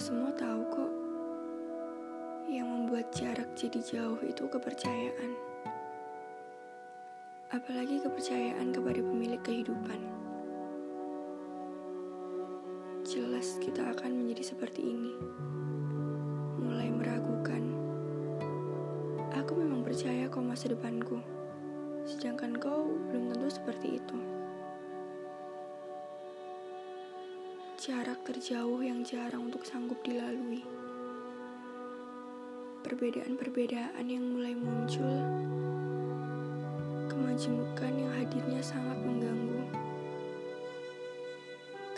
semua 0.00 0.32
tahu 0.32 0.64
kok, 0.72 0.92
yang 2.48 2.64
membuat 2.64 3.12
jarak 3.12 3.52
jadi 3.52 3.84
jauh 3.84 4.16
itu 4.24 4.48
kepercayaan. 4.48 5.36
Apalagi 7.52 8.00
kepercayaan 8.00 8.72
kepada 8.72 8.96
pemilik 9.04 9.36
kehidupan. 9.44 10.00
Jelas 13.04 13.60
kita 13.60 13.92
akan 13.92 14.24
menjadi 14.24 14.56
seperti 14.56 14.88
ini. 14.88 15.12
Mulai 16.64 16.88
meragukan. 16.96 17.60
Aku 19.36 19.52
memang 19.52 19.84
percaya 19.84 20.32
kau 20.32 20.40
masa 20.40 20.72
depanku. 20.72 21.20
Sedangkan 22.08 22.56
kau 22.56 22.88
belum 23.12 23.36
tentu 23.36 23.52
seperti 23.52 24.00
itu. 24.00 24.39
Jarak 27.90 28.22
terjauh 28.22 28.78
yang 28.86 29.02
jarang 29.02 29.50
untuk 29.50 29.66
sanggup 29.66 29.98
dilalui. 30.06 30.62
Perbedaan-perbedaan 32.86 34.06
yang 34.06 34.30
mulai 34.30 34.54
muncul. 34.54 35.10
Kemajemukan 37.10 37.90
yang 37.90 38.14
hadirnya 38.14 38.62
sangat 38.62 38.94
mengganggu. 39.02 39.66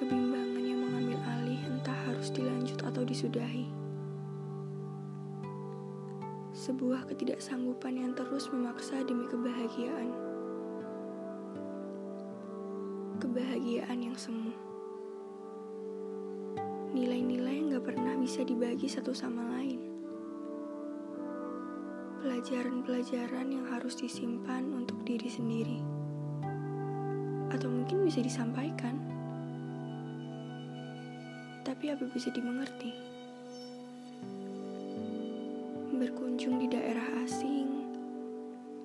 Kebimbangan 0.00 0.64
yang 0.64 0.80
mengambil 0.80 1.20
alih 1.28 1.60
entah 1.60 2.00
harus 2.08 2.32
dilanjut 2.32 2.80
atau 2.88 3.04
disudahi. 3.04 3.68
Sebuah 6.56 7.04
ketidaksanggupan 7.12 8.00
yang 8.00 8.16
terus 8.16 8.48
memaksa 8.48 9.04
demi 9.04 9.28
kebahagiaan. 9.28 10.08
Kebahagiaan 13.20 14.08
yang 14.08 14.16
semu 14.16 14.71
bisa 18.22 18.46
dibagi 18.46 18.86
satu 18.86 19.10
sama 19.10 19.42
lain. 19.58 19.82
Pelajaran-pelajaran 22.22 23.50
yang 23.50 23.66
harus 23.74 23.98
disimpan 23.98 24.62
untuk 24.70 25.02
diri 25.02 25.26
sendiri. 25.26 25.82
Atau 27.50 27.66
mungkin 27.66 28.06
bisa 28.06 28.22
disampaikan. 28.22 28.94
Tapi 31.66 31.90
apa 31.90 32.06
bisa 32.14 32.30
dimengerti? 32.30 32.94
Berkunjung 35.98 36.62
di 36.62 36.70
daerah 36.70 37.26
asing, 37.26 37.74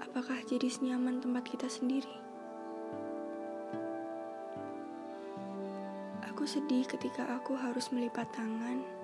apakah 0.02 0.42
jadi 0.50 0.66
senyaman 0.66 1.22
tempat 1.22 1.46
kita 1.46 1.70
sendiri? 1.70 2.10
Aku 6.26 6.50
sedih 6.50 6.90
ketika 6.90 7.38
aku 7.38 7.54
harus 7.54 7.94
melipat 7.94 8.26
tangan, 8.34 8.97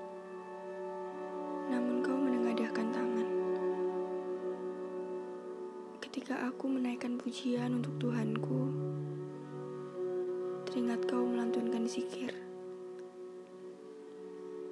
Ketika 6.14 6.46
aku 6.46 6.70
menaikkan 6.70 7.18
pujian 7.18 7.82
untuk 7.82 7.98
Tuhanku, 7.98 8.70
teringat 10.70 11.10
kau 11.10 11.26
melantunkan 11.26 11.90
zikir. 11.90 12.30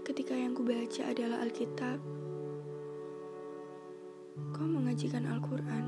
Ketika 0.05 0.37
yang 0.37 0.53
kubaca 0.53 1.01
adalah 1.01 1.41
Alkitab, 1.41 1.97
kau 4.53 4.67
mengajikan 4.69 5.25
Al-Quran. 5.25 5.85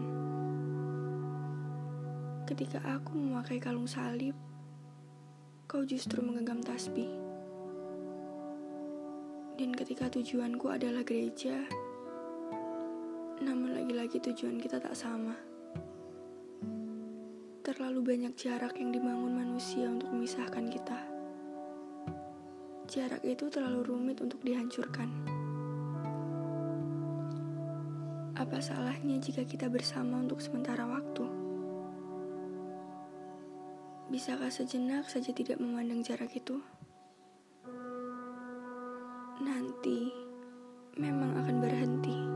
Ketika 2.50 2.82
aku 2.90 3.14
memakai 3.14 3.62
kalung 3.62 3.86
salib, 3.86 4.34
kau 5.70 5.86
justru 5.86 6.26
menggenggam 6.26 6.66
tasbih. 6.66 7.14
Dan 9.62 9.70
ketika 9.78 10.10
tujuanku 10.10 10.74
adalah 10.74 11.06
gereja, 11.06 11.62
namun 13.44 13.76
lagi-lagi 13.76 14.24
tujuan 14.24 14.56
kita 14.56 14.80
tak 14.80 14.96
sama. 14.96 15.36
Terlalu 17.64 18.00
banyak 18.16 18.34
jarak 18.40 18.80
yang 18.80 18.96
dibangun 18.96 19.36
manusia 19.36 19.92
untuk 19.92 20.12
memisahkan 20.16 20.66
kita. 20.72 21.00
Jarak 22.88 23.24
itu 23.28 23.52
terlalu 23.52 23.84
rumit 23.84 24.24
untuk 24.24 24.40
dihancurkan. 24.44 25.12
Apa 28.40 28.60
salahnya 28.64 29.20
jika 29.20 29.44
kita 29.44 29.68
bersama 29.68 30.24
untuk 30.24 30.40
sementara 30.40 30.88
waktu? 30.88 31.28
Bisakah 34.12 34.52
sejenak 34.52 35.08
saja 35.08 35.32
tidak 35.32 35.60
memandang 35.60 36.04
jarak 36.04 36.32
itu? 36.36 36.60
Nanti 39.44 40.12
memang 41.00 41.40
akan 41.40 41.58
berhenti. 41.58 42.33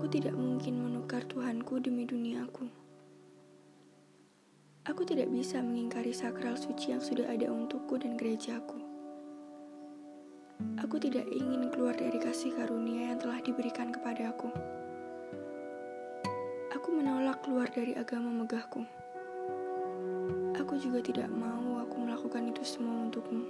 Aku 0.00 0.08
tidak 0.08 0.32
mungkin 0.32 0.80
menukar 0.80 1.20
Tuhanku 1.28 1.76
demi 1.76 2.08
duniaku. 2.08 2.64
Aku 4.88 5.04
tidak 5.04 5.28
bisa 5.28 5.60
mengingkari 5.60 6.16
sakral 6.16 6.56
suci 6.56 6.96
yang 6.96 7.04
sudah 7.04 7.28
ada 7.28 7.52
untukku 7.52 8.00
dan 8.00 8.16
gerejaku. 8.16 8.80
Aku 10.80 10.96
tidak 10.96 11.28
ingin 11.28 11.68
keluar 11.68 11.92
dari 11.92 12.16
kasih 12.16 12.48
karunia 12.56 13.12
yang 13.12 13.20
telah 13.20 13.44
diberikan 13.44 13.92
kepadaku. 13.92 14.48
Aku 16.72 16.88
menolak 16.96 17.44
keluar 17.44 17.68
dari 17.68 17.92
agama 17.92 18.32
megahku. 18.32 18.80
Aku 20.56 20.80
juga 20.80 21.04
tidak 21.04 21.28
mau 21.28 21.76
aku 21.76 22.00
melakukan 22.00 22.48
itu 22.48 22.64
semua 22.64 23.04
untukmu. 23.04 23.44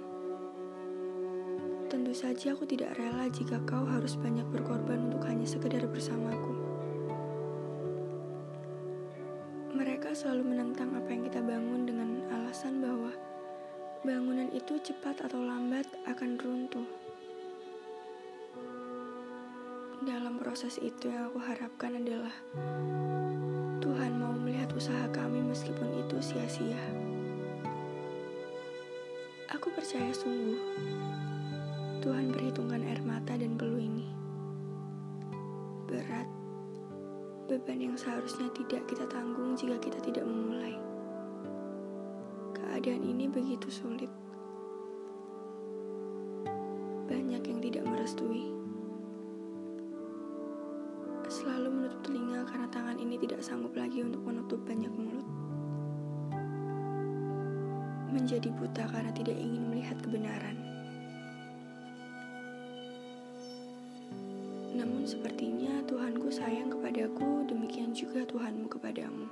Tentu 1.91 2.15
saja 2.15 2.55
aku 2.55 2.63
tidak 2.63 2.95
rela 2.95 3.27
jika 3.27 3.59
kau 3.67 3.83
harus 3.83 4.15
banyak 4.15 4.47
berkorban 4.47 5.11
untuk 5.11 5.27
hanya 5.27 5.43
sekedar 5.43 5.83
bersamaku. 5.91 6.55
Mereka 9.75 10.15
selalu 10.15 10.55
menentang 10.55 10.95
apa 10.95 11.11
yang 11.11 11.27
kita 11.27 11.43
bangun 11.43 11.83
dengan 11.83 12.23
alasan 12.31 12.79
bahwa 12.79 13.11
bangunan 14.07 14.47
itu 14.55 14.79
cepat 14.79 15.19
atau 15.27 15.43
lambat 15.43 15.83
akan 16.07 16.39
runtuh. 16.39 16.87
Dalam 20.07 20.39
proses 20.39 20.79
itu 20.79 21.11
yang 21.11 21.27
aku 21.27 21.43
harapkan 21.43 21.99
adalah 21.99 22.31
Tuhan 23.83 24.15
mau 24.15 24.31
melihat 24.39 24.71
usaha 24.79 25.11
kami 25.11 25.43
meskipun 25.43 26.07
itu 26.07 26.15
sia-sia. 26.23 26.79
Aku 29.51 29.67
percaya 29.75 30.15
sungguh 30.15 30.55
Tuhan 32.01 32.33
perhitungkan 32.33 32.81
air 32.81 32.97
mata 33.05 33.37
dan 33.37 33.53
peluh 33.53 33.77
ini. 33.77 34.09
Berat, 35.85 36.25
beban 37.45 37.77
yang 37.77 37.93
seharusnya 37.93 38.49
tidak 38.57 38.89
kita 38.89 39.05
tanggung 39.05 39.53
jika 39.53 39.77
kita 39.77 40.01
tidak 40.01 40.25
memulai. 40.25 40.81
Keadaan 42.57 43.05
ini 43.05 43.29
begitu 43.29 43.69
sulit. 43.69 44.09
Banyak 47.05 47.43
yang 47.45 47.59
tidak 47.61 47.85
merestui 47.85 48.49
selalu 51.31 51.71
menutup 51.71 52.01
telinga 52.03 52.43
karena 52.43 52.67
tangan 52.67 52.97
ini 52.99 53.15
tidak 53.15 53.39
sanggup 53.39 53.71
lagi 53.71 54.03
untuk 54.03 54.19
menutup 54.25 54.59
banyak 54.67 54.91
mulut. 54.91 55.23
Menjadi 58.11 58.51
buta 58.51 58.83
karena 58.91 59.15
tidak 59.15 59.39
ingin 59.39 59.69
melihat 59.71 59.95
kebenaran. 60.03 60.70
Namun 64.81 65.05
sepertinya 65.05 65.85
Tuhanku 65.85 66.33
sayang 66.33 66.73
kepadaku, 66.73 67.45
demikian 67.45 67.93
juga 67.93 68.25
Tuhanmu 68.25 68.65
kepadamu. 68.65 69.29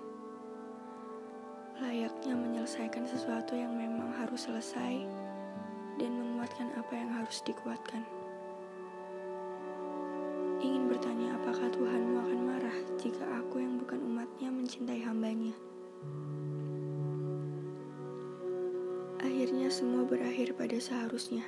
Layaknya 1.82 2.38
menyelesaikan 2.38 3.10
sesuatu 3.10 3.58
yang 3.58 3.74
memang 3.74 4.14
harus 4.14 4.46
selesai 4.46 5.02
dan 5.98 6.12
menguatkan 6.14 6.70
apa 6.78 6.94
yang 6.94 7.10
harus 7.18 7.42
dikuatkan 7.42 8.06
ingin 10.60 10.92
bertanya 10.92 11.40
apakah 11.40 11.72
Tuhanmu 11.72 12.20
akan 12.20 12.40
marah 12.44 12.78
jika 13.00 13.24
aku 13.40 13.64
yang 13.64 13.80
bukan 13.80 14.00
umatnya 14.04 14.52
mencintai 14.52 15.02
hambanya. 15.08 15.56
Akhirnya 19.24 19.72
semua 19.72 20.04
berakhir 20.04 20.52
pada 20.60 20.76
seharusnya. 20.76 21.48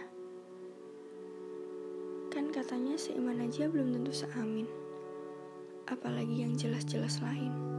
Katanya 2.61 2.93
seiman 2.93 3.41
aja 3.41 3.65
belum 3.65 3.89
tentu 3.89 4.13
seamin. 4.13 4.69
Apalagi 5.89 6.45
yang 6.45 6.53
jelas-jelas 6.53 7.17
lain. 7.25 7.70